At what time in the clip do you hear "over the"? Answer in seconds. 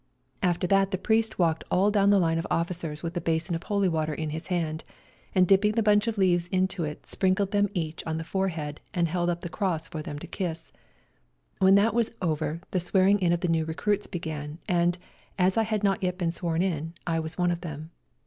12.19-12.79